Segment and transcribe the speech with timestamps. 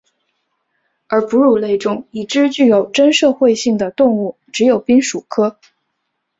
[1.09, 5.59] 而哺乳类中已知具有真社会性的动物只有滨鼠科。